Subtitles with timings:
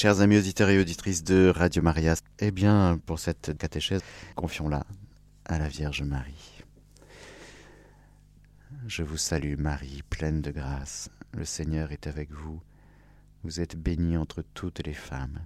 [0.00, 4.00] Chers amis auditeurs et auditrices de Radio Maria, eh bien, pour cette catéchèse,
[4.36, 4.86] confions-la
[5.44, 6.62] à la Vierge Marie.
[8.86, 11.10] Je vous salue Marie, pleine de grâce.
[11.32, 12.62] Le Seigneur est avec vous.
[13.42, 15.40] Vous êtes bénie entre toutes les femmes,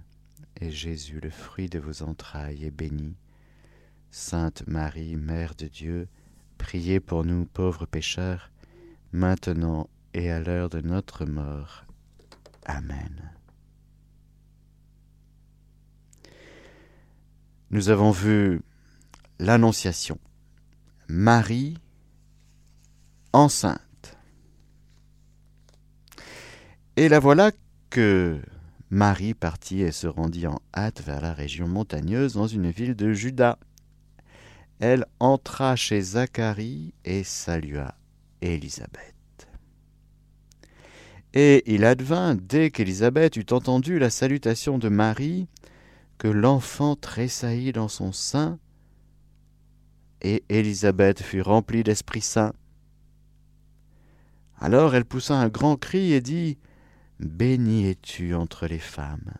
[0.61, 3.15] et Jésus, le fruit de vos entrailles, est béni.
[4.11, 6.07] Sainte Marie, Mère de Dieu,
[6.59, 8.51] priez pour nous pauvres pécheurs,
[9.13, 11.85] maintenant et à l'heure de notre mort.
[12.67, 13.31] Amen.
[17.73, 18.61] Nous avons vu
[19.39, 20.19] l'Annonciation.
[21.07, 21.75] Marie
[23.33, 24.15] enceinte.
[26.97, 27.51] Et la voilà
[27.89, 28.39] que
[28.91, 33.11] Marie partit et se rendit en hâte vers la région montagneuse dans une ville de
[33.11, 33.57] Juda.
[34.79, 37.95] Elle entra chez Zacharie et salua
[38.43, 39.47] Élisabeth.
[41.33, 45.47] Et il advint, dès qu'Élisabeth eut entendu la salutation de Marie,
[46.23, 48.57] que l'enfant tressaillit dans son sein,
[50.21, 52.53] et Élisabeth fut remplie d'Esprit Saint.
[54.57, 56.57] Alors elle poussa un grand cri et dit,
[57.19, 59.33] Béni es-tu entre les femmes,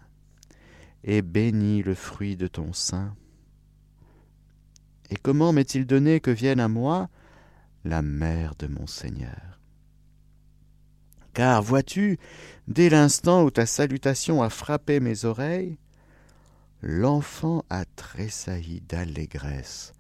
[1.06, 3.16] et béni le fruit de ton sein.
[5.10, 7.08] Et comment m'est-il donné que vienne à moi
[7.86, 9.58] la mère de mon Seigneur?
[11.34, 12.20] Car vois-tu,
[12.68, 15.78] dès l'instant où ta salutation a frappé mes oreilles,
[16.84, 19.94] l'enfant a tressailli d'allégresse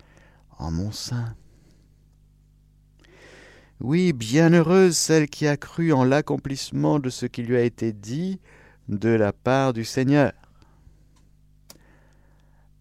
[0.59, 1.33] en mon sein.
[3.79, 8.39] Oui, bienheureuse celle qui a cru en l'accomplissement de ce qui lui a été dit
[8.89, 10.33] de la part du Seigneur.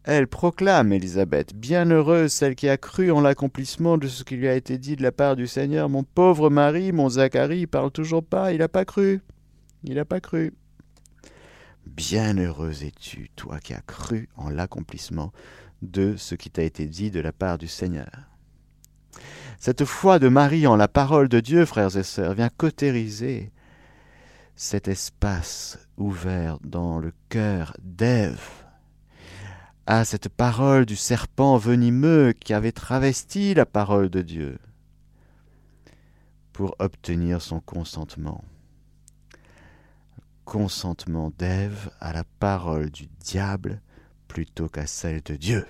[0.02, 4.56] Elle proclame, Élisabeth, bienheureuse celle qui a cru en l'accomplissement de ce qui lui a
[4.56, 5.88] été dit de la part du Seigneur.
[5.88, 9.20] Mon pauvre mari, mon Zacharie, parle toujours pas, il n'a pas cru.
[9.84, 10.54] Il n'a pas cru.
[11.86, 15.32] Bienheureuse es-tu, toi qui as cru en l'accomplissement
[15.82, 18.10] de ce qui t'a été dit de la part du Seigneur.
[19.58, 23.52] Cette foi de Marie en la parole de Dieu, frères et sœurs, vient cautériser
[24.54, 28.48] cet espace ouvert dans le cœur d'Ève
[29.86, 34.58] à cette parole du serpent venimeux qui avait travesti la parole de Dieu
[36.52, 38.44] pour obtenir son consentement.
[40.52, 43.80] Consentement d'Ève à la parole du diable
[44.28, 45.64] plutôt qu'à celle de Dieu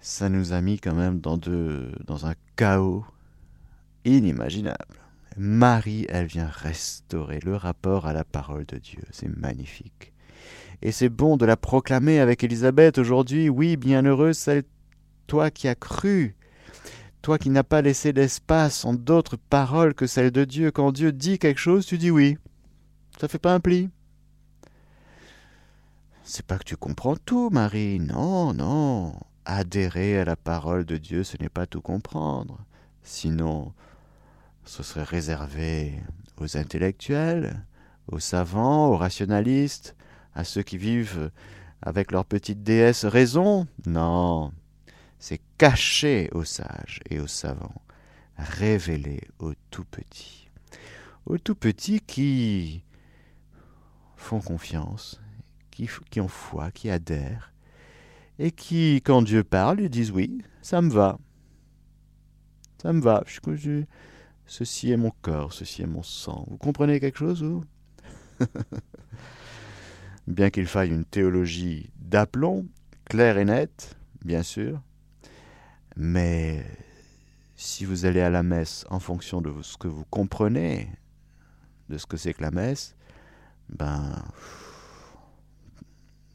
[0.00, 3.04] ça nous a mis quand même dans, dans un chaos
[4.04, 4.96] inimaginable.
[5.36, 9.04] Marie, elle vient restaurer le rapport à la parole de Dieu.
[9.12, 10.12] C'est magnifique.
[10.82, 13.48] Et c'est bon de la proclamer avec Élisabeth aujourd'hui.
[13.48, 14.64] Oui, bienheureuse celle,
[15.28, 16.34] toi qui as cru,
[17.26, 20.70] toi qui n'as pas laissé d'espace en d'autres paroles que celles de Dieu.
[20.70, 22.38] Quand Dieu dit quelque chose, tu dis oui.
[23.20, 23.90] Ça fait pas un pli.
[26.22, 27.98] C'est pas que tu comprends tout, Marie.
[27.98, 32.64] Non, non adhérer à la parole de Dieu, ce n'est pas tout comprendre.
[33.02, 33.72] Sinon,
[34.64, 36.00] ce serait réservé
[36.38, 37.60] aux intellectuels,
[38.06, 39.96] aux savants, aux rationalistes,
[40.32, 41.32] à ceux qui vivent
[41.82, 43.66] avec leur petite déesse raison.
[43.84, 44.52] Non,
[45.18, 47.82] c'est caché aux sages et aux savants,
[48.36, 50.48] révélé aux tout petits.
[51.24, 52.82] Aux tout petits qui
[54.16, 55.20] font confiance,
[55.70, 57.52] qui, ont foi, qui adhèrent,
[58.38, 61.18] et qui, quand Dieu parle, ils disent oui, ça me va.
[62.80, 63.24] Ça me va.
[63.26, 63.82] Je,
[64.46, 66.44] ceci est mon corps, ceci est mon sang.
[66.48, 67.64] Vous comprenez quelque chose, vous?
[70.26, 72.66] Bien qu'il faille une théologie d'aplomb,
[73.04, 74.82] claire et nette, bien sûr,
[75.96, 76.64] mais
[77.56, 80.88] si vous allez à la messe en fonction de ce que vous comprenez
[81.88, 82.96] de ce que c'est que la messe,
[83.68, 84.12] ben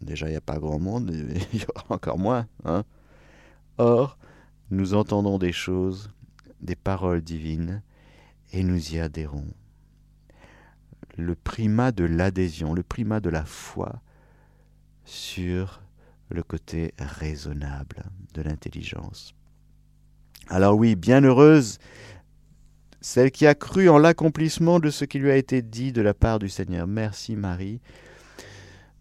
[0.02, 1.12] Déjà, il n'y a pas grand monde,
[1.54, 2.48] il y aura encore moins.
[2.66, 2.84] Hein
[3.78, 4.18] Or,
[4.72, 6.12] nous entendons des choses,
[6.60, 7.84] des paroles divines,
[8.52, 9.48] et nous y adhérons.
[11.18, 14.02] Le primat de l'adhésion, le primat de la foi
[15.06, 15.82] sur
[16.30, 18.04] le côté raisonnable
[18.34, 19.36] de l'intelligence.
[20.50, 21.78] Alors oui, bienheureuse
[23.04, 26.14] celle qui a cru en l'accomplissement de ce qui lui a été dit de la
[26.14, 26.86] part du Seigneur.
[26.86, 27.82] Merci Marie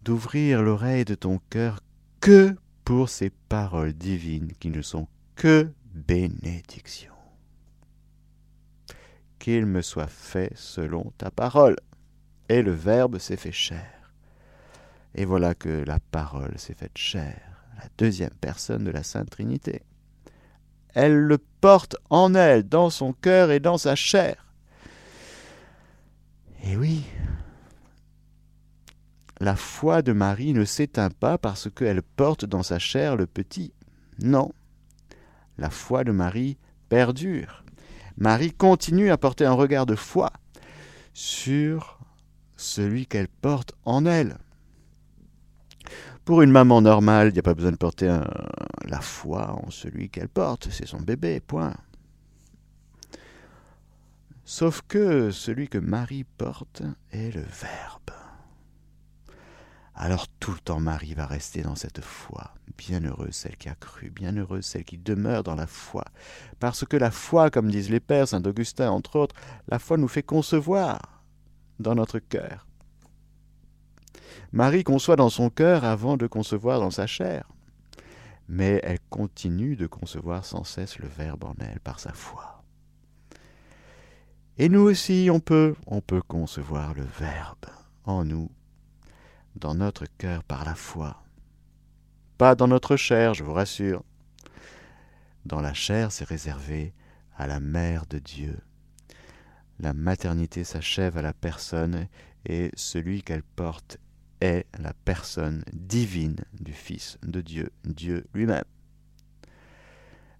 [0.03, 1.79] d'ouvrir l'oreille de ton cœur
[2.19, 7.13] que pour ces paroles divines qui ne sont que bénédictions.
[9.37, 11.75] Qu'il me soit fait selon ta parole.
[12.49, 14.11] Et le Verbe s'est fait chair.
[15.13, 17.39] Et voilà que la parole s'est faite chair,
[17.77, 19.83] la deuxième personne de la Sainte Trinité.
[20.93, 24.45] Elle le porte en elle, dans son cœur et dans sa chair.
[26.63, 27.03] Et oui,
[29.39, 33.73] la foi de Marie ne s'éteint pas parce qu'elle porte dans sa chair le petit.
[34.21, 34.51] Non,
[35.57, 36.57] la foi de Marie
[36.89, 37.63] perdure.
[38.17, 40.31] Marie continue à porter un regard de foi
[41.13, 41.99] sur
[42.55, 44.37] celui qu'elle porte en elle.
[46.25, 48.07] Pour une maman normale, il n'y a pas besoin de porter
[48.85, 51.73] la foi en celui qu'elle porte, c'est son bébé, point.
[54.45, 58.11] Sauf que celui que Marie porte est le Verbe.
[59.95, 62.53] Alors tout le temps Marie va rester dans cette foi.
[62.77, 66.05] Bienheureuse celle qui a cru, bienheureuse celle qui demeure dans la foi.
[66.59, 69.35] Parce que la foi, comme disent les pères, Saint Augustin entre autres,
[69.67, 71.23] la foi nous fait concevoir
[71.79, 72.67] dans notre cœur.
[74.51, 77.47] Marie conçoit dans son cœur avant de concevoir dans sa chair.
[78.47, 82.63] Mais elle continue de concevoir sans cesse le Verbe en elle par sa foi.
[84.57, 87.65] Et nous aussi, on peut, on peut concevoir le Verbe
[88.03, 88.51] en nous
[89.55, 91.23] dans notre cœur par la foi.
[92.37, 94.03] Pas dans notre chair, je vous rassure.
[95.45, 96.93] Dans la chair, c'est réservé
[97.37, 98.57] à la mère de Dieu.
[99.79, 102.07] La maternité s'achève à la personne
[102.45, 103.97] et celui qu'elle porte
[104.41, 108.63] est la personne divine du Fils de Dieu, Dieu lui-même.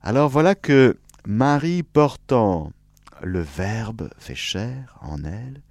[0.01, 2.73] Alors voilà que Marie portant
[3.21, 5.61] le Verbe fait chair en elle,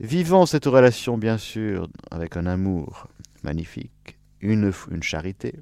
[0.00, 3.08] Vivant cette relation, bien sûr, avec un amour
[3.42, 5.58] magnifique, une, une charité,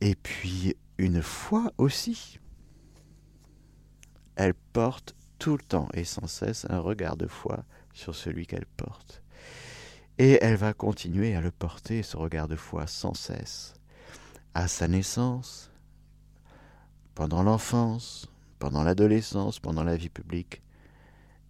[0.00, 2.38] et puis une foi aussi.
[4.36, 8.66] Elle porte tout le temps et sans cesse un regard de foi sur celui qu'elle
[8.76, 9.21] porte.
[10.18, 13.74] Et elle va continuer à le porter, ce regard de foi, sans cesse,
[14.54, 15.70] à sa naissance,
[17.14, 18.28] pendant l'enfance,
[18.58, 20.62] pendant l'adolescence, pendant la vie publique,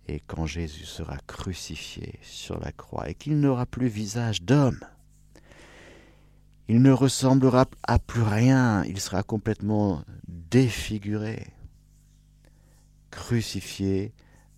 [0.09, 4.81] et quand Jésus sera crucifié sur la croix et qu'il n'aura plus visage d'homme,
[6.69, 11.49] il ne ressemblera à plus rien, il sera complètement défiguré.
[13.11, 14.15] Crucifié,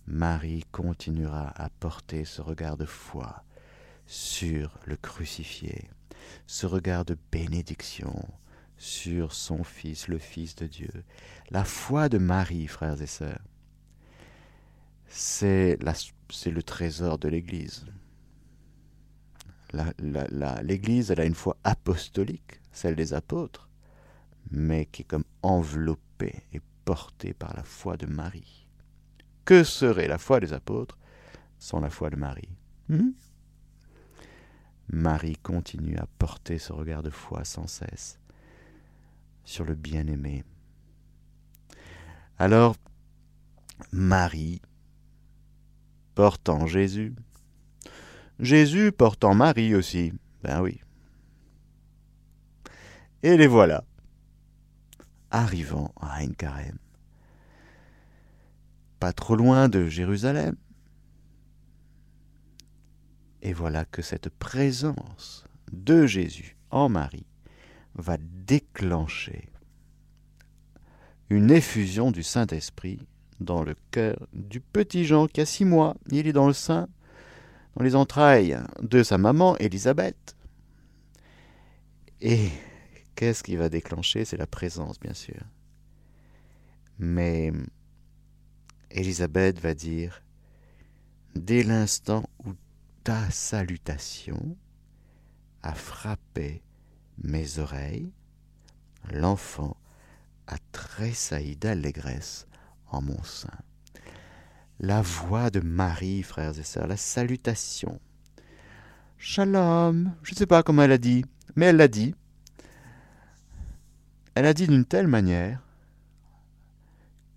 [0.07, 3.43] Marie continuera à porter ce regard de foi
[4.05, 5.89] sur le crucifié,
[6.47, 8.27] ce regard de bénédiction
[8.77, 11.03] sur son Fils, le Fils de Dieu.
[11.49, 13.41] La foi de Marie, frères et sœurs,
[15.07, 17.85] c'est le trésor de l'Église.
[20.61, 23.69] L'Église, elle a une foi apostolique, celle des apôtres,
[24.51, 28.67] mais qui est comme enveloppée et portée par la foi de Marie.
[29.43, 30.97] Que serait la foi des apôtres
[31.59, 32.49] sans la foi de Marie?
[32.89, 33.11] Hmm?
[34.89, 38.19] Marie continue à porter ce regard de foi sans cesse
[39.43, 40.43] sur le bien-aimé.
[42.37, 42.75] Alors,
[43.91, 44.61] Marie
[46.15, 47.13] portant Jésus.
[48.39, 50.13] Jésus portant Marie aussi.
[50.43, 50.81] Ben oui.
[53.23, 53.83] Et les voilà,
[55.31, 56.33] arrivant à Ein
[58.99, 60.55] Pas trop loin de Jérusalem.
[63.45, 67.27] Et voilà que cette présence de Jésus en Marie
[67.93, 69.49] va déclencher
[71.29, 72.97] une effusion du Saint-Esprit
[73.39, 75.95] dans le cœur du petit Jean qui a six mois.
[76.09, 76.87] Il est dans le sein,
[77.75, 80.35] dans les entrailles de sa maman, Élisabeth.
[82.21, 82.49] Et
[83.13, 84.25] qu'est-ce qui va déclencher?
[84.25, 85.43] C'est la présence, bien sûr.
[86.97, 87.53] Mais
[88.89, 90.23] Élisabeth va dire,
[91.35, 92.55] dès l'instant où
[93.05, 94.57] ta salutation
[95.61, 96.63] a frappé
[97.23, 98.11] mes oreilles,
[99.13, 99.77] l'enfant
[100.47, 102.47] a tressailli d'allégresse
[102.87, 103.59] en mon sein.
[104.79, 108.01] La voix de Marie, frères et sœurs, la salutation.
[109.19, 112.15] Shalom, je ne sais pas comment elle a dit, mais elle l'a dit.
[114.33, 115.61] Elle a dit d'une telle manière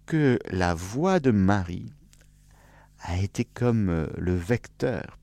[0.06, 1.92] que la voix de Marie
[3.00, 5.18] a été comme euh, le vecteur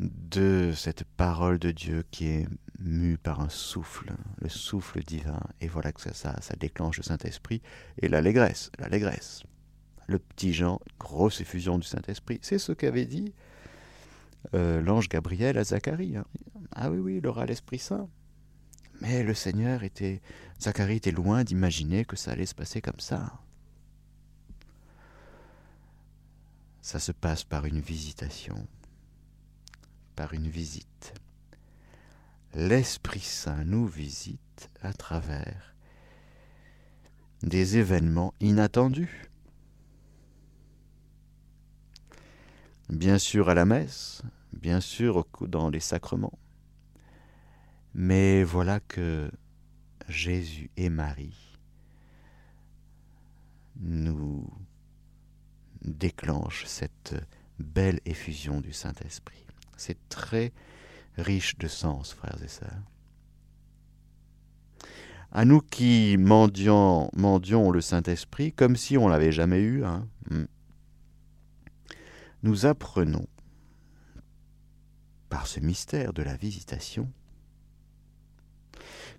[0.00, 5.40] de cette parole de Dieu qui est mue par un souffle, le souffle divin.
[5.60, 7.62] Et voilà que ça, ça, déclenche le Saint-Esprit
[8.00, 9.42] et l'allégresse, l'allégresse.
[10.06, 12.38] Le petit Jean, grosse effusion du Saint-Esprit.
[12.42, 13.34] C'est ce qu'avait dit
[14.54, 16.16] euh, l'ange Gabriel à Zacharie.
[16.16, 16.24] Hein.
[16.72, 18.08] Ah oui, oui, il aura l'Esprit Saint.
[19.00, 20.20] Mais le Seigneur était.
[20.60, 23.32] Zacharie était loin d'imaginer que ça allait se passer comme ça.
[26.80, 28.66] Ça se passe par une visitation
[30.18, 31.14] par une visite.
[32.52, 35.76] L'Esprit Saint nous visite à travers
[37.42, 39.30] des événements inattendus.
[42.88, 44.22] bien sûr à la messe,
[44.52, 46.38] bien sûr dans les sacrements.
[47.94, 49.30] Mais voilà que
[50.08, 51.58] Jésus et Marie
[53.76, 54.50] nous
[55.82, 57.14] déclenchent cette
[57.60, 59.47] belle effusion du Saint-Esprit.
[59.78, 60.52] C'est très
[61.16, 62.82] riche de sens, frères et sœurs.
[65.30, 70.44] À nous qui mendions, mendions le Saint-Esprit comme si on l'avait jamais eu, hein, hmm,
[72.42, 73.26] nous apprenons
[75.28, 77.10] par ce mystère de la visitation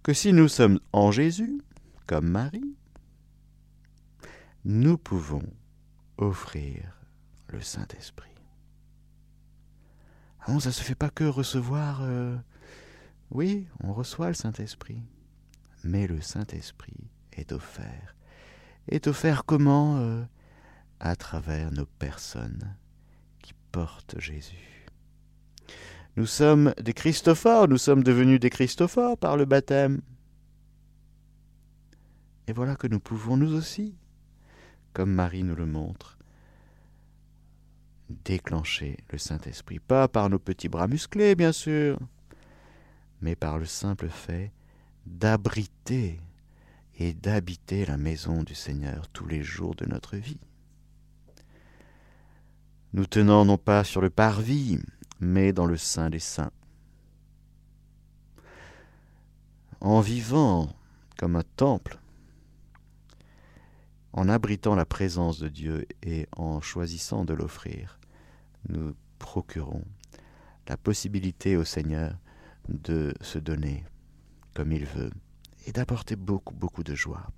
[0.04, 1.62] que si nous sommes en Jésus,
[2.08, 2.76] comme Marie,
[4.66, 5.44] nous pouvons
[6.18, 7.06] offrir
[7.48, 8.39] le Saint-Esprit.
[10.50, 12.00] Non, ça ne se fait pas que recevoir.
[12.02, 12.36] Euh,
[13.30, 15.04] oui, on reçoit le Saint-Esprit.
[15.84, 18.16] Mais le Saint-Esprit est offert.
[18.88, 20.24] Est offert comment euh,
[21.00, 22.76] À travers nos personnes
[23.44, 24.88] qui portent Jésus.
[26.16, 30.02] Nous sommes des Christophores, nous sommes devenus des Christophores par le baptême.
[32.48, 33.94] Et voilà que nous pouvons nous aussi,
[34.94, 36.18] comme Marie nous le montre,
[38.10, 42.00] déclencher le Saint-Esprit, pas par nos petits bras musclés, bien sûr,
[43.22, 44.52] mais par le simple fait
[45.06, 46.20] d'abriter
[46.98, 50.40] et d'habiter la maison du Seigneur tous les jours de notre vie.
[52.94, 54.80] Nous tenons non pas sur le parvis,
[55.20, 56.52] mais dans le sein des saints.
[59.80, 60.70] En vivant
[61.18, 62.00] comme un temple,
[64.12, 67.99] en abritant la présence de Dieu et en choisissant de l'offrir,
[68.68, 69.84] nous procurons
[70.68, 72.16] la possibilité au Seigneur
[72.68, 73.84] de se donner
[74.54, 75.12] comme il veut
[75.66, 77.32] et d'apporter beaucoup, beaucoup de joie.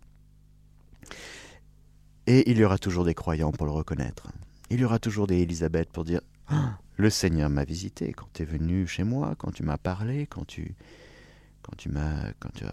[2.28, 4.28] Et il y aura toujours des croyants pour le reconnaître.
[4.70, 8.44] Il y aura toujours des Élisabeth pour dire ah, Le Seigneur m'a visité quand tu
[8.44, 10.76] es venu chez moi, quand tu m'as parlé, quand tu,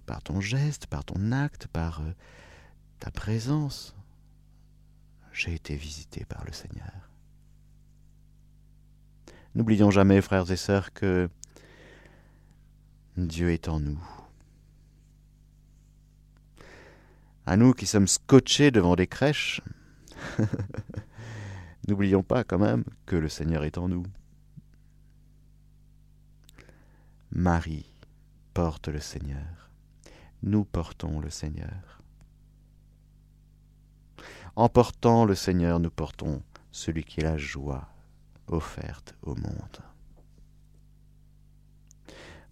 [0.06, 2.12] par ton geste, par ton acte, par euh,
[2.98, 3.94] ta présence,
[5.32, 7.07] j'ai été visité par le Seigneur.
[9.58, 11.28] N'oublions jamais, frères et sœurs, que
[13.16, 14.00] Dieu est en nous.
[17.44, 19.60] À nous qui sommes scotchés devant des crèches,
[21.88, 24.04] n'oublions pas quand même que le Seigneur est en nous.
[27.32, 27.90] Marie
[28.54, 29.72] porte le Seigneur.
[30.44, 32.00] Nous portons le Seigneur.
[34.54, 37.88] En portant le Seigneur, nous portons celui qui est la joie,
[38.48, 39.82] offerte au monde.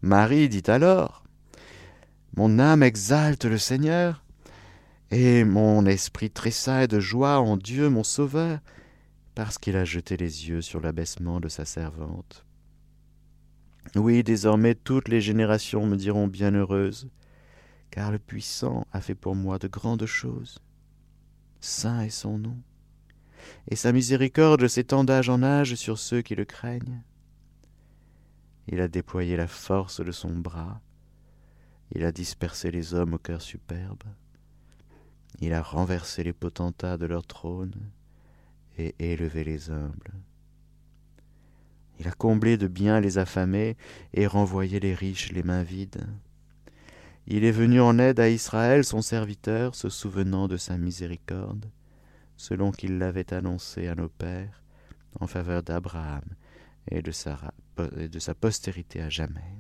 [0.03, 1.25] Marie dit alors,
[2.37, 4.25] Mon âme exalte le Seigneur,
[5.11, 8.59] et mon esprit tressaille de joie en Dieu mon Sauveur,
[9.35, 12.45] parce qu'il a jeté les yeux sur l'abaissement de sa servante.
[13.95, 17.09] Oui, désormais toutes les générations me diront bienheureuse,
[17.91, 20.59] car le puissant a fait pour moi de grandes choses.
[21.61, 22.57] Saint est son nom
[23.69, 27.03] et sa miséricorde s'étend d'âge en âge sur ceux qui le craignent.
[28.69, 30.81] Il a déployé la force de son bras,
[31.93, 34.03] il a dispersé les hommes au cœur superbe,
[35.41, 37.75] il a renversé les potentats de leur trône
[38.79, 40.13] et élevé les humbles.
[41.99, 43.77] Il a comblé de biens les affamés
[44.13, 46.07] et renvoyé les riches les mains vides.
[47.27, 51.67] Il est venu en aide à Israël, son serviteur, se souvenant de sa miséricorde
[52.37, 54.63] selon qu'il l'avait annoncé à nos pères,
[55.21, 56.25] en faveur d'Abraham
[56.91, 57.39] et de sa,
[57.77, 59.57] de sa postérité à jamais.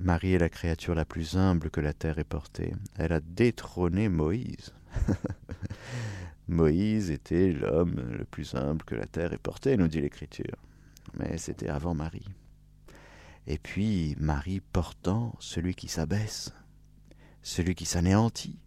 [0.00, 2.72] Marie est la créature la plus humble que la terre ait portée.
[2.96, 4.72] Elle a détrôné Moïse.
[6.48, 10.56] Moïse était l'homme le plus humble que la terre ait porté, nous dit l'Écriture.
[11.18, 12.28] Mais c'était avant Marie.
[13.46, 16.52] Et puis Marie portant celui qui s'abaisse,
[17.42, 18.58] celui qui s'anéantit,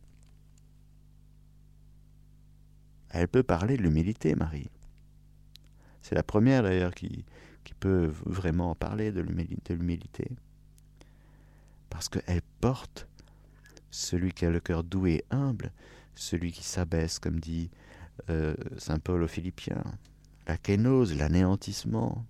[3.14, 4.70] Elle peut parler de l'humilité, Marie.
[6.02, 7.24] C'est la première d'ailleurs qui,
[7.80, 10.30] peut vraiment parler de l'humilité.
[11.90, 13.08] Parce qu'elle porte
[13.92, 15.72] celui qui a le cœur doux et humble,
[16.16, 17.70] celui qui s'abaisse, comme dit
[18.30, 19.84] euh, Saint Paul aux Philippiens,
[20.48, 22.26] la kénose, l'anéantissement.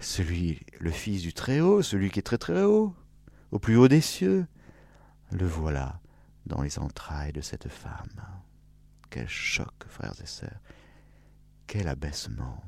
[0.00, 2.94] Celui, le Fils du Très-Haut, celui qui est très très haut,
[3.52, 4.46] au plus haut des cieux,
[5.30, 6.00] le voilà
[6.46, 8.22] dans les entrailles de cette femme.
[9.10, 10.60] Quel choc, frères et sœurs.
[11.66, 12.62] Quel abaissement.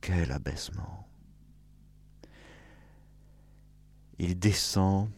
[0.00, 1.08] Quel abaissement.
[4.18, 5.10] Il descend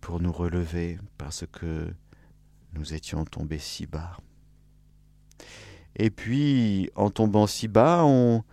[0.00, 1.92] pour nous relever parce que
[2.72, 4.16] nous étions tombés si bas.
[5.96, 8.44] Et puis, en tombant si bas, on,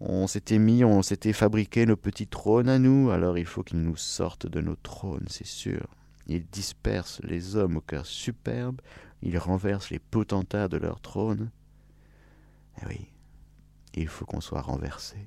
[0.00, 3.82] on s'était mis, on s'était fabriqué nos petits trônes à nous, alors il faut qu'ils
[3.82, 5.86] nous sortent de nos trônes, c'est sûr.
[6.28, 8.80] Il disperse les hommes au cœur superbe,
[9.22, 11.50] il renverse les potentats de leur trône.
[12.80, 13.12] Eh oui,
[13.94, 15.26] il faut qu'on soit renversé,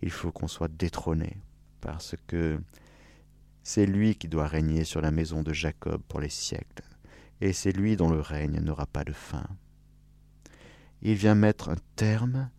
[0.00, 1.36] il faut qu'on soit détrôné,
[1.80, 2.60] parce que
[3.62, 6.84] c'est lui qui doit régner sur la maison de Jacob pour les siècles,
[7.40, 9.46] et c'est lui dont le règne n'aura pas de fin.
[11.02, 12.50] Il vient mettre un terme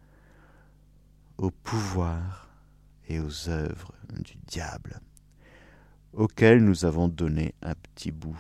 [1.38, 2.50] au pouvoir
[3.08, 5.00] et aux œuvres du diable,
[6.14, 8.40] auxquelles nous avons donné un petit bout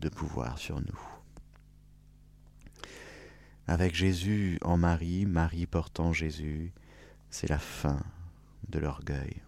[0.00, 1.00] de pouvoir sur nous.
[3.66, 6.72] Avec Jésus en Marie, Marie portant Jésus,
[7.30, 8.00] c'est la fin
[8.68, 9.42] de l'orgueil.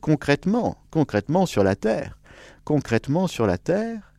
[0.00, 2.18] Concrètement, concrètement sur la terre,
[2.64, 4.14] concrètement sur la terre,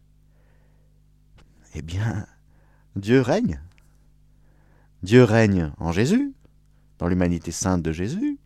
[1.74, 2.28] eh bien,
[2.96, 3.62] Dieu règne.
[5.04, 6.34] Dieu règne en Jésus,
[6.98, 8.40] dans l'humanité sainte de Jésus,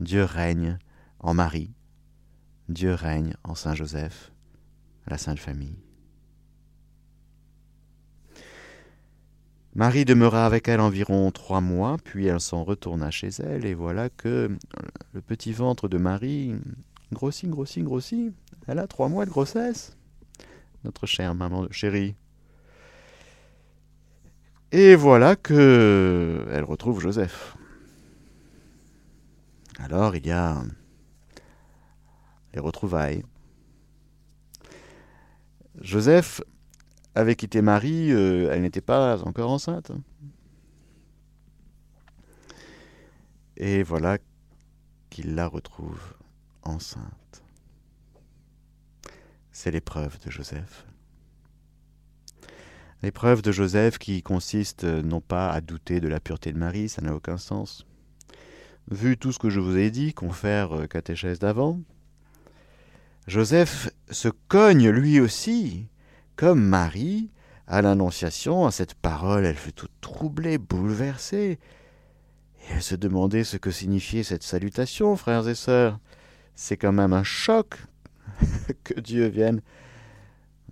[0.00, 0.78] Dieu règne
[1.18, 1.72] en Marie,
[2.68, 4.30] Dieu règne en Saint Joseph,
[5.06, 5.78] la Sainte Famille.
[9.74, 14.10] Marie demeura avec elle environ trois mois, puis elle s'en retourna chez elle, et voilà
[14.10, 14.50] que
[15.12, 16.56] le petit ventre de Marie
[17.12, 18.32] grossit, grossit, grossit.
[18.66, 19.96] Elle a trois mois de grossesse,
[20.84, 22.16] notre chère maman chérie.
[24.72, 27.56] Et voilà que elle retrouve Joseph.
[29.78, 30.62] Alors il y a
[32.58, 33.22] les retrouvailles.
[35.80, 36.42] Joseph
[37.14, 39.92] avait quitté Marie, euh, elle n'était pas encore enceinte.
[43.56, 44.18] Et voilà
[45.08, 46.14] qu'il la retrouve
[46.64, 47.44] enceinte.
[49.52, 50.84] C'est l'épreuve de Joseph.
[53.02, 56.88] L'épreuve de Joseph qui consiste euh, non pas à douter de la pureté de Marie,
[56.88, 57.86] ça n'a aucun sens,
[58.90, 61.80] vu tout ce que je vous ai dit, confère euh, catéchèse d'avant,
[63.28, 65.86] Joseph se cogne lui aussi,
[66.34, 67.30] comme Marie,
[67.66, 71.58] à l'Annonciation, à cette parole, elle fut toute troublée, bouleversée.
[72.58, 75.98] Et elle se demandait ce que signifiait cette salutation, frères et sœurs.
[76.54, 77.76] C'est quand même un choc
[78.84, 79.60] que Dieu vienne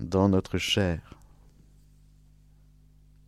[0.00, 1.20] dans notre chair.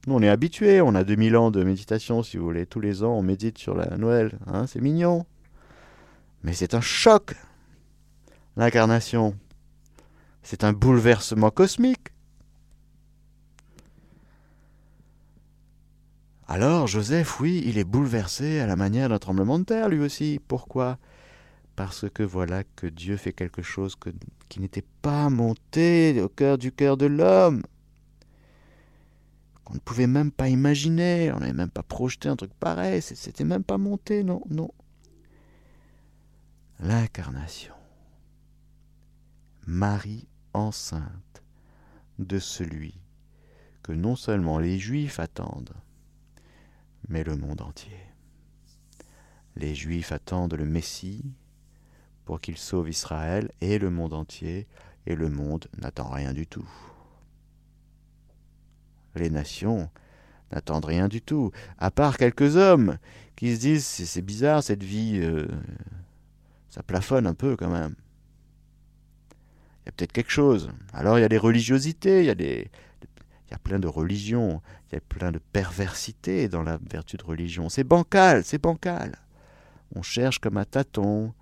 [0.07, 2.65] Nous, on est habitués, on a 2000 ans de méditation, si vous voulez.
[2.65, 4.39] Tous les ans, on médite sur la Noël.
[4.47, 5.27] Hein, c'est mignon.
[6.43, 7.35] Mais c'est un choc.
[8.59, 9.37] L'incarnation.
[10.43, 12.09] C'est un bouleversement cosmique.
[16.49, 20.41] Alors Joseph, oui, il est bouleversé à la manière d'un tremblement de terre, lui aussi.
[20.49, 20.99] Pourquoi?
[21.77, 23.95] Parce que voilà que Dieu fait quelque chose
[24.49, 27.63] qui n'était pas monté au cœur du cœur de l'homme.
[29.67, 33.45] On ne pouvait même pas imaginer, on n'avait même pas projeté un truc pareil, c'était
[33.45, 34.73] même pas monté, non, non.
[36.81, 37.78] L'incarnation.
[39.71, 41.43] Marie enceinte
[42.19, 42.99] de celui
[43.83, 45.75] que non seulement les Juifs attendent,
[47.09, 48.01] mais le monde entier.
[49.55, 51.25] Les Juifs attendent le Messie
[52.25, 54.67] pour qu'il sauve Israël et le monde entier,
[55.07, 56.69] et le monde n'attend rien du tout
[59.19, 59.91] les nations
[60.51, 62.97] n'attendent rien du tout, à part quelques hommes
[63.37, 65.47] qui se disent c'est bizarre cette vie, euh,
[66.71, 67.95] ça plafonne un peu quand même.
[69.89, 70.71] Y a peut-être quelque chose.
[70.93, 72.71] Alors il y a des religiosités, il y a des,
[73.47, 77.17] il y a plein de religions, il y a plein de perversité dans la vertu
[77.17, 77.71] de religion.
[77.71, 79.17] C'est bancal, c'est bancal.
[79.95, 81.33] On cherche comme un tâton,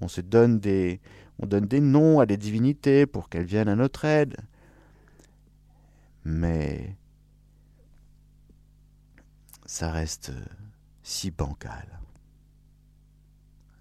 [0.00, 1.02] on se donne des,
[1.38, 4.38] on donne des noms à des divinités pour qu'elles viennent à notre aide.
[6.24, 6.96] Mais
[9.66, 10.32] ça reste
[11.02, 12.00] si bancal.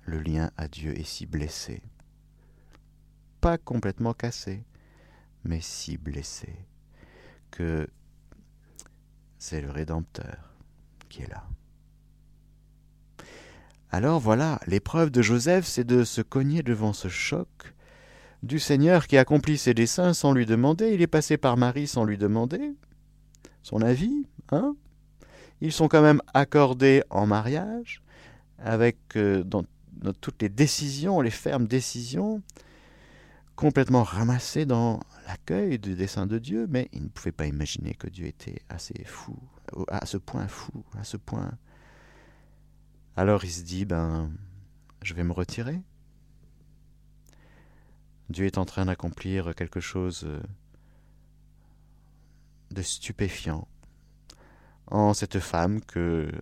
[0.03, 1.81] Le lien à Dieu est si blessé.
[3.41, 4.63] Pas complètement cassé,
[5.43, 6.53] mais si blessé
[7.49, 7.87] que
[9.37, 10.53] c'est le Rédempteur
[11.09, 11.43] qui est là.
[13.89, 17.73] Alors voilà, l'épreuve de Joseph, c'est de se cogner devant ce choc
[18.43, 20.93] du Seigneur qui accomplit ses desseins sans lui demander.
[20.93, 22.73] Il est passé par Marie sans lui demander
[23.63, 24.75] son avis, hein
[25.61, 28.01] ils sont quand même accordés en mariage,
[28.57, 29.43] avec euh,
[30.19, 32.41] toutes les décisions, les fermes décisions,
[33.61, 38.07] complètement ramassées dans l'accueil du dessein de Dieu, mais ils ne pouvaient pas imaginer que
[38.07, 39.37] Dieu était assez fou,
[39.87, 41.51] à ce point fou, à ce point.
[43.15, 44.31] Alors il se dit, ben,
[45.03, 45.79] je vais me retirer.
[48.31, 50.27] Dieu est en train d'accomplir quelque chose
[52.71, 53.67] de stupéfiant
[54.87, 55.81] en cette femme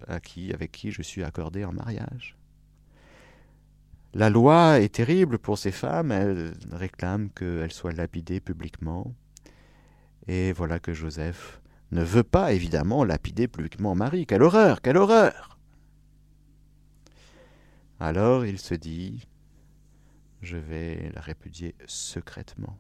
[0.08, 2.39] à qui, avec qui je suis accordé en mariage.
[4.14, 9.14] La loi est terrible pour ces femmes, elles réclament qu'elles soient lapidées publiquement.
[10.28, 14.26] Et voilà que Joseph ne veut pas évidemment lapider publiquement Marie.
[14.26, 15.60] Quelle horreur, quelle horreur
[18.00, 19.28] Alors il se dit,
[20.42, 22.80] je vais la répudier secrètement,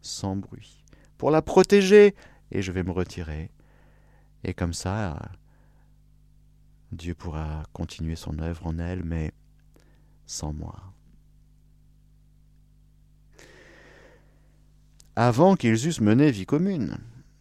[0.00, 0.84] sans bruit,
[1.16, 2.14] pour la protéger,
[2.50, 3.50] et je vais me retirer.
[4.44, 5.30] Et comme ça,
[6.92, 9.32] Dieu pourra continuer son œuvre en elle, mais
[10.26, 10.92] sans moi.
[15.14, 16.98] Avant qu'ils eussent mené vie commune,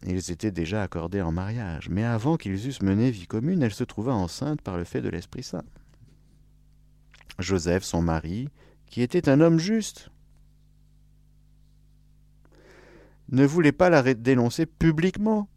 [0.08, 3.84] ils étaient déjà accordés en mariage, mais avant qu'ils eussent mené vie commune, elle se
[3.84, 5.66] trouva enceinte par le fait de l'Esprit Saint.
[7.40, 8.50] Joseph, son mari,
[8.86, 10.10] qui était un homme juste,
[13.30, 15.50] ne voulait pas la dénoncer publiquement,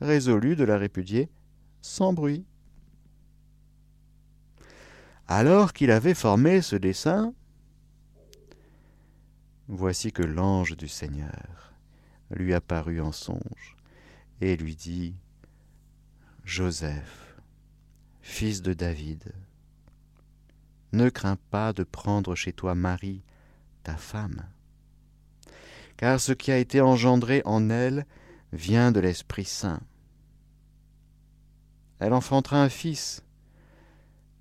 [0.00, 1.28] résolu de la répudier
[1.80, 2.44] sans bruit.
[5.30, 7.34] Alors qu'il avait formé ce dessein,
[9.68, 11.74] voici que l'ange du Seigneur
[12.30, 13.76] lui apparut en songe
[14.40, 15.14] et lui dit
[16.44, 17.36] Joseph,
[18.22, 19.34] fils de David,
[20.92, 23.22] ne crains pas de prendre chez toi Marie,
[23.82, 24.48] ta femme,
[25.98, 28.06] car ce qui a été engendré en elle
[28.54, 29.82] vient de l'Esprit Saint.
[31.98, 33.22] Elle enfantera un fils,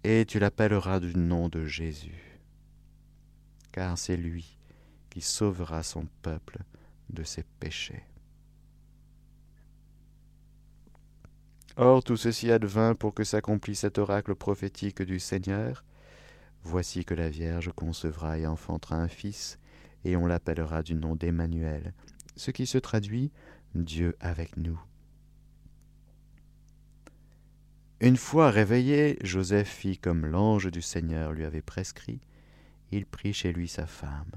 [0.10, 2.40] et tu l'appelleras du nom de Jésus,
[3.74, 4.58] car c'est lui
[5.10, 6.60] qui sauvera son peuple
[7.10, 8.06] de ses péchés.
[11.76, 15.84] Or tout ceci advint pour que s'accomplisse cet oracle prophétique du Seigneur.
[16.64, 19.60] Voici que la Vierge concevra et enfantera un fils,
[20.06, 21.94] et on l'appellera du nom d'Emmanuel,
[22.38, 23.30] ce qui se traduit
[23.76, 24.80] Dieu avec nous.
[28.00, 32.22] Une fois réveillé, Joseph fit comme l'ange du Seigneur lui avait prescrit.
[32.92, 34.32] Il prit chez lui sa femme.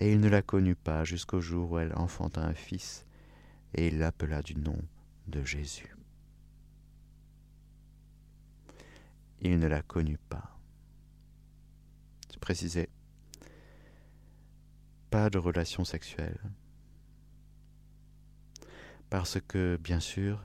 [0.00, 3.06] Et il ne la connut pas jusqu'au jour où elle enfanta un fils,
[3.74, 4.76] et il l'appela du nom
[5.28, 5.96] de Jésus.
[9.40, 10.58] Il ne la connut pas.
[12.28, 12.90] C'est précisé.
[15.10, 16.38] Pas de relation sexuelle.
[19.08, 20.44] Parce que, bien sûr,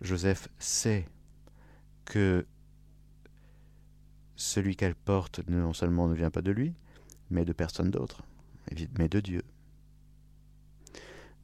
[0.00, 1.06] Joseph sait
[2.04, 2.46] que
[4.36, 6.74] celui qu'elle porte non seulement ne vient pas de lui,
[7.30, 8.22] mais de personne d'autre,
[8.98, 9.42] mais de Dieu.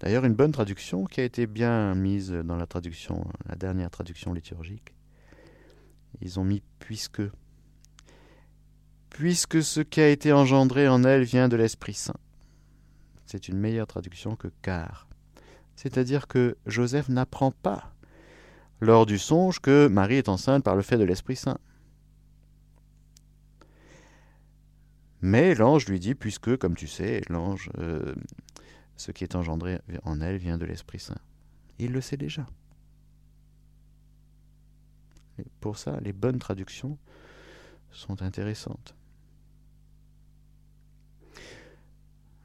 [0.01, 4.33] D'ailleurs, une bonne traduction qui a été bien mise dans la traduction, la dernière traduction
[4.33, 4.95] liturgique,
[6.21, 7.23] ils ont mis puisque.
[9.11, 12.15] Puisque ce qui a été engendré en elle vient de l'Esprit Saint.
[13.27, 15.07] C'est une meilleure traduction que car.
[15.77, 17.93] C'est-à-dire que Joseph n'apprend pas
[18.81, 21.59] lors du songe que Marie est enceinte par le fait de l'Esprit Saint.
[25.23, 28.15] Mais l'ange lui dit, puisque, comme tu sais, l'ange, euh,
[28.97, 31.21] ce qui est engendré en elle vient de l'Esprit Saint.
[31.79, 32.47] Il le sait déjà.
[35.61, 36.99] pour ça, les bonnes traductions
[37.91, 38.95] sont intéressantes.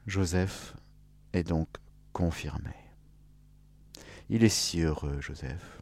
[0.06, 0.76] Joseph
[1.32, 1.68] est donc
[2.12, 2.70] confirmé.
[4.30, 5.75] Il est si heureux, Joseph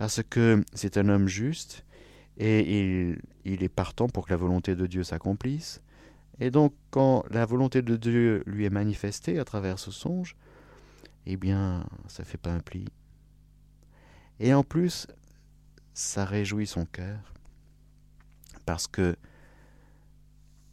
[0.00, 1.84] parce que c'est un homme juste
[2.38, 3.12] et
[3.44, 5.82] il, est partant pour que la volonté de Dieu s'accomplisse.
[6.38, 10.36] Et donc, quand la volonté de Dieu lui est manifestée à travers ce songe,
[11.26, 12.86] eh bien, ça fait pas un pli.
[14.38, 15.06] Et en plus,
[15.92, 17.34] ça réjouit son cœur,
[18.64, 19.16] parce que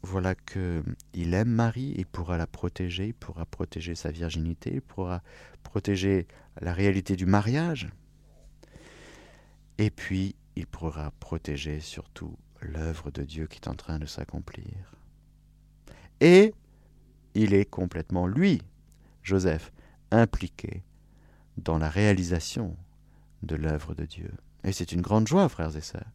[0.04, 4.82] voilà que il aime Marie, il pourra la protéger, il pourra protéger sa virginité, il
[4.82, 5.22] pourra
[5.63, 6.28] protéger
[6.62, 7.90] la réalité du mariage.
[9.78, 14.96] Et puis, il pourra protéger surtout l'œuvre de Dieu qui est en train de s'accomplir.
[16.20, 16.54] Et
[17.36, 18.62] il est complètement, lui,
[19.22, 19.72] Joseph,
[20.10, 20.84] impliqué
[21.58, 22.76] dans la réalisation
[23.44, 24.32] de l'œuvre de Dieu.
[24.63, 26.12] Et c'est une grande joie, frères et sœurs,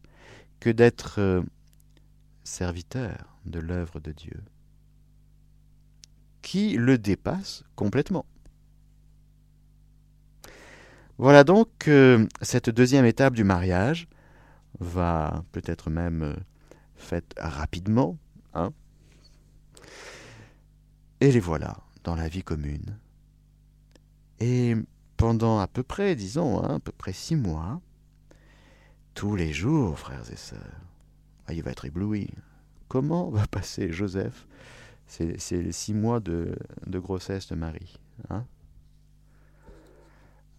[0.59, 1.41] que d'être euh,
[2.43, 4.43] serviteur de l'œuvre de Dieu,
[6.41, 8.25] qui le dépasse complètement.
[11.17, 11.89] Voilà donc
[12.41, 14.07] cette deuxième étape du mariage
[14.79, 16.35] va peut-être même euh,
[16.95, 18.17] faite rapidement.
[18.53, 18.71] Hein
[21.21, 22.97] et les voilà dans la vie commune.
[24.39, 24.75] Et
[25.15, 27.79] pendant à peu près, disons, hein, à peu près six mois,
[29.13, 30.81] tous les jours, frères et sœurs,
[31.47, 32.29] ah, il va être ébloui.
[32.89, 34.47] Comment va passer Joseph
[35.19, 37.99] les six mois de, de grossesse de Marie.
[38.29, 38.45] Hein?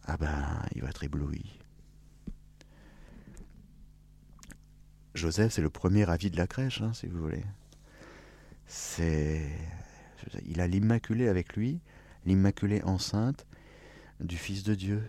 [0.06, 1.58] Ah ben, il va être ébloui.
[5.14, 7.44] Joseph, c'est le premier ravi de la crèche, hein, si vous voulez.
[8.66, 9.50] C'est,
[10.44, 11.80] il a l'Immaculée avec lui,
[12.26, 13.46] l'Immaculée enceinte
[14.20, 15.02] du Fils de Dieu.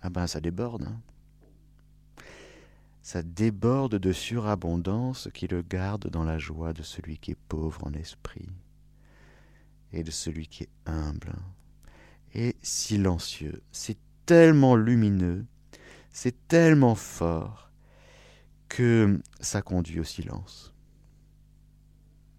[0.00, 0.84] Ah ben, ça déborde.
[0.84, 1.00] Hein.
[3.02, 7.86] Ça déborde de surabondance qui le garde dans la joie de celui qui est pauvre
[7.86, 8.48] en esprit
[9.92, 11.32] et de celui qui est humble
[12.34, 13.62] et silencieux.
[13.72, 15.44] C'est tellement lumineux,
[16.10, 17.70] c'est tellement fort
[18.68, 20.72] que ça conduit au silence.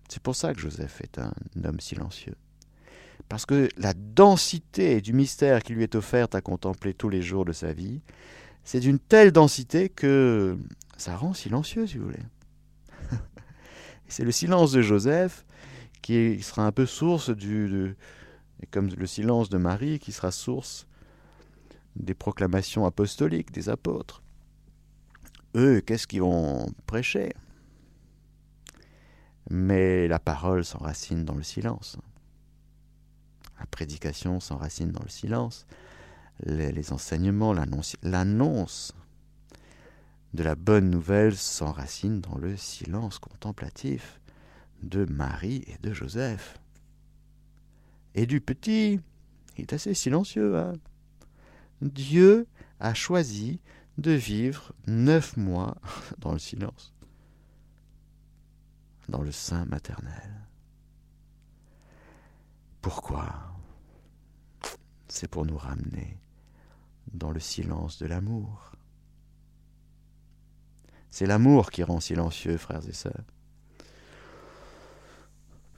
[0.10, 2.36] C'est pour ça que Joseph est un homme silencieux.
[3.30, 7.44] Parce que la densité du mystère qui lui est offerte à contempler tous les jours
[7.44, 8.02] de sa vie,
[8.64, 10.58] c'est d'une telle densité que
[10.98, 12.24] ça rend silencieux, si vous voulez.
[14.08, 15.46] c'est le silence de Joseph
[16.02, 17.96] qui sera un peu source du,
[18.66, 20.88] comme le silence de Marie qui sera source
[21.96, 24.24] des proclamations apostoliques des apôtres
[25.58, 27.34] eux, qu'est-ce qu'ils vont prêcher?
[29.50, 31.98] Mais la parole s'enracine dans le silence.
[33.60, 35.66] La prédication s'enracine dans le silence.
[36.44, 38.94] Les, enseignements, l'annonce
[40.34, 44.20] de la bonne nouvelle s'enracine dans le silence contemplatif
[44.84, 46.60] de Marie et de Joseph.
[48.18, 49.00] Et du petit,
[49.58, 50.58] il est assez silencieux.
[50.58, 50.74] Hein
[51.84, 52.48] Dieu
[52.80, 53.60] a choisi
[54.00, 55.78] de vivre neuf mois
[56.18, 56.96] dans le silence,
[59.08, 60.48] dans le sein maternel.
[62.82, 63.54] Pourquoi
[65.08, 66.18] C'est pour nous ramener
[67.14, 68.72] dans le silence de l'amour?
[71.12, 73.37] C'est l'amour qui rend silencieux, frères et sœurs.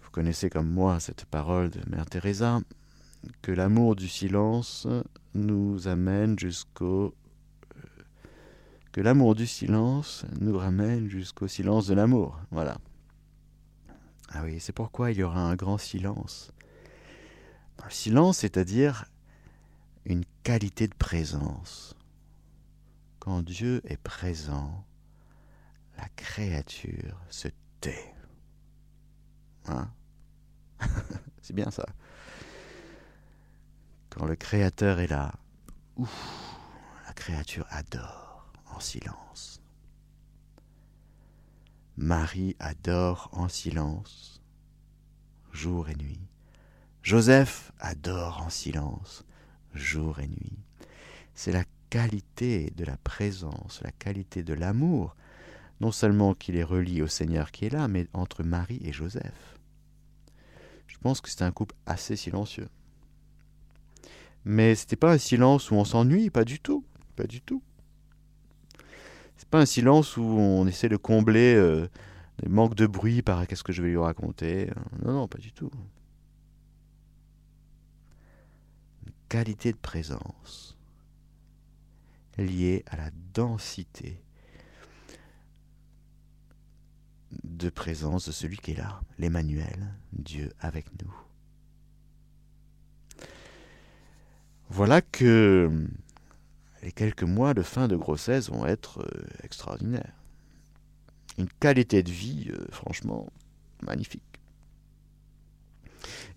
[0.10, 2.62] Vous connaissez comme moi cette parole de Mère Teresa,
[3.44, 4.88] que l'amour du silence
[5.36, 7.14] nous amène jusqu'au
[8.92, 12.40] que l'amour du silence nous ramène jusqu'au silence de l'amour.
[12.50, 12.80] Voilà.
[14.30, 16.52] Ah oui, c'est pourquoi il y aura un grand silence.
[17.86, 19.06] Le silence, c'est-à-dire
[20.06, 21.96] une qualité de présence.
[23.20, 24.84] Quand Dieu est présent,
[26.00, 28.16] la créature se tait.
[29.68, 29.88] Hein?
[31.50, 31.88] C'est bien ça.
[34.12, 35.34] Quand le Créateur est là,
[35.98, 38.20] la créature adore
[38.80, 39.62] silence.
[41.98, 44.44] Marie adore en silence,
[45.52, 46.22] jour et nuit.
[47.02, 49.26] Joseph adore en silence,
[49.74, 50.60] jour et nuit.
[51.34, 55.16] C'est la qualité de la présence, la qualité de l'amour,
[55.82, 59.59] non seulement qui les relie au Seigneur qui est là, mais entre Marie et Joseph.
[61.00, 62.68] Je pense que c'est un couple assez silencieux.
[64.44, 66.84] Mais c'était pas un silence où on s'ennuie, pas du tout,
[67.16, 67.64] pas du tout.
[69.38, 71.88] C'est pas un silence où on essaie de combler euh,
[72.44, 74.70] des manques de bruit par qu'est-ce que je vais lui raconter.
[75.06, 75.72] Non, non, pas du tout.
[79.06, 80.78] Une qualité de présence
[82.38, 84.22] liée à la densité
[87.60, 91.14] de présence de celui qui est là, l'Emmanuel, Dieu avec nous.
[94.70, 95.88] Voilà que
[96.82, 100.14] les quelques mois de fin de grossesse vont être euh, extraordinaires.
[101.38, 103.28] Une qualité de vie, euh, franchement,
[103.82, 104.24] magnifique.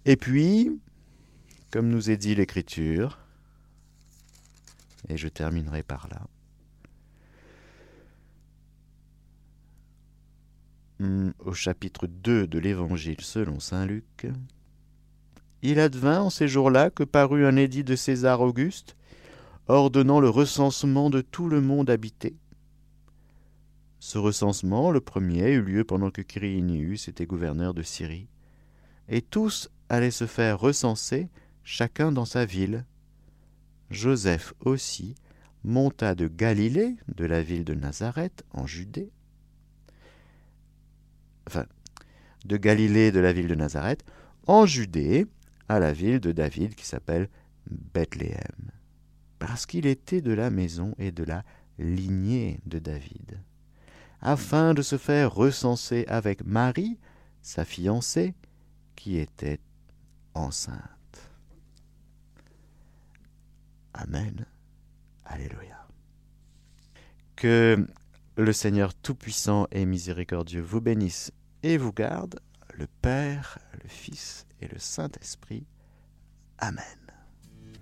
[0.05, 0.81] Et puis,
[1.71, 3.21] comme nous est dit l'Écriture,
[5.09, 6.27] et je terminerai par là,
[11.38, 14.27] au chapitre 2 de l'Évangile selon Saint Luc,
[15.62, 18.97] il advint en ces jours-là que parut un édit de César Auguste
[19.69, 22.37] ordonnant le recensement de tout le monde habité.
[24.01, 28.27] Ce recensement, le premier, eut lieu pendant que Quirinius était gouverneur de Syrie,
[29.09, 31.29] et tous allaient se faire recenser,
[31.62, 32.85] chacun dans sa ville.
[33.91, 35.15] Joseph aussi
[35.62, 39.12] monta de Galilée, de la ville de Nazareth, en Judée,
[41.47, 41.67] enfin,
[42.45, 44.05] de Galilée, de la ville de Nazareth,
[44.47, 45.27] en Judée,
[45.69, 47.29] à la ville de David qui s'appelle
[47.67, 48.73] Bethléem
[49.43, 51.43] parce qu'il était de la maison et de la
[51.77, 53.41] lignée de David,
[54.21, 56.97] afin de se faire recenser avec Marie,
[57.41, 58.35] sa fiancée,
[58.95, 59.59] qui était
[60.35, 61.29] enceinte.
[63.95, 64.47] Amen.
[65.25, 65.89] Alléluia.
[67.35, 67.85] Que
[68.37, 72.40] le Seigneur Tout-Puissant et Miséricordieux vous bénisse et vous garde,
[72.75, 75.66] le Père, le Fils et le Saint-Esprit.
[76.59, 76.85] Amen.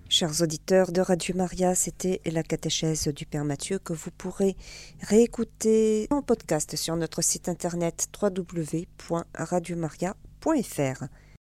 [0.09, 4.57] Chers auditeurs de Radio Maria, c'était la catéchèse du Père Mathieu que vous pourrez
[4.99, 11.05] réécouter en podcast sur notre site internet www.radiomaria.fr.